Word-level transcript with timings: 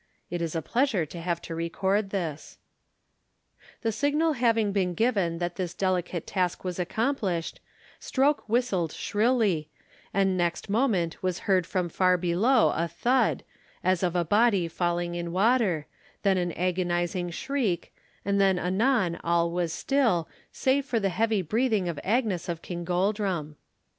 (It 0.31 0.41
is 0.41 0.55
a 0.55 0.63
pleasure 0.63 1.05
to 1.05 1.21
have 1.21 1.43
to 1.43 1.53
record 1.53 2.09
this.) 2.09 2.57
The 3.83 3.91
signal 3.91 4.33
having 4.33 4.71
been 4.71 4.95
given 4.95 5.37
that 5.37 5.57
this 5.57 5.75
delicate 5.75 6.25
task 6.25 6.63
was 6.63 6.79
accomplished, 6.79 7.59
Stroke 7.99 8.49
whistled 8.49 8.93
shrilly, 8.93 9.69
and 10.11 10.35
next 10.35 10.71
moment 10.71 11.21
was 11.21 11.41
heard 11.45 11.67
from 11.67 11.87
far 11.87 12.17
below 12.17 12.69
a 12.71 12.87
thud, 12.87 13.43
as 13.83 14.01
of 14.01 14.15
a 14.15 14.25
body 14.25 14.67
falling 14.67 15.13
in 15.13 15.31
water, 15.31 15.85
then 16.23 16.39
an 16.39 16.51
agonizing 16.53 17.29
shriek, 17.29 17.93
and 18.25 18.41
then 18.41 18.57
again 18.57 19.19
all 19.23 19.51
was 19.51 19.71
still, 19.71 20.27
save 20.51 20.83
for 20.83 20.99
the 20.99 21.09
heavy 21.09 21.43
breathing 21.43 21.87
of 21.87 21.99
Agnes 22.03 22.49
of 22.49 22.63
Kingoldrum. 22.63 23.55